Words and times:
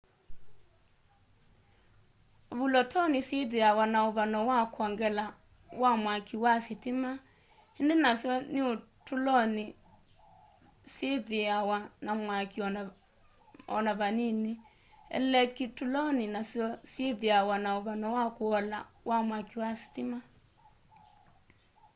vulotoni 2.57 3.19
syithiawa 3.27 3.85
na 3.93 3.99
uvano 4.09 4.39
wa 4.49 4.59
kwongela 4.73 5.25
wa 5.81 5.91
mwaki 6.03 6.35
wa 6.43 6.53
sitima 6.65 7.11
indi 7.79 7.95
nasyo 8.03 8.33
niutuloni 8.53 9.65
siyithiawa 10.93 11.77
na 12.05 12.11
mwaki 12.23 12.57
ona 13.77 13.91
vanini 13.99 14.53
elekituloni 15.17 16.23
nasyo 16.35 16.65
syithiawa 16.91 17.55
na 17.63 17.69
uvano 17.79 18.07
wa 18.17 18.25
kuola 18.37 18.79
wa 19.09 19.17
mwaki 19.27 19.55
wa 19.63 19.69
sitima 19.81 20.19